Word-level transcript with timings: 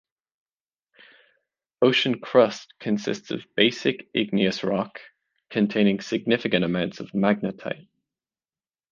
Ocean 1.83 2.19
crust 2.21 2.73
consists 2.79 3.29
of 3.29 3.45
basic 3.55 4.09
igneous 4.15 4.63
rock, 4.63 4.99
containing 5.51 6.01
significant 6.01 6.65
amounts 6.65 6.99
of 7.01 7.11
magnetite. 7.11 7.87